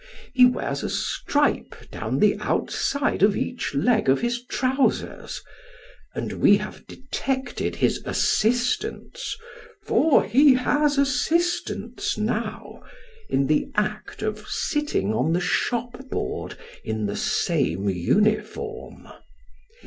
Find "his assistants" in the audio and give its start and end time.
7.75-9.37